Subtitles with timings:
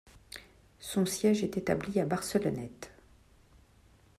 [0.79, 2.91] Son siège est établi à Barcelonnette.